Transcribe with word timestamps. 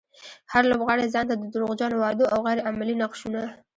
هر 0.51 0.63
لوبغاړی 0.71 1.05
ځانته 1.13 1.33
د 1.37 1.43
دروغجنو 1.53 1.95
وعدو 1.99 2.25
او 2.33 2.39
غير 2.47 2.59
عملي 2.69 2.95
نقشونه. 3.03 3.41